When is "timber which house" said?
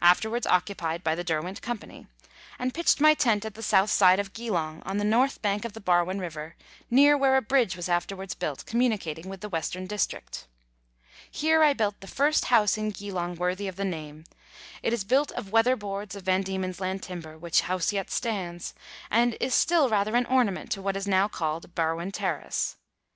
17.02-17.92